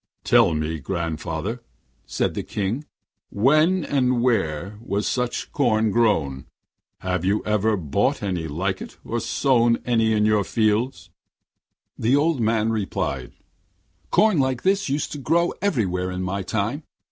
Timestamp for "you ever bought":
7.23-8.23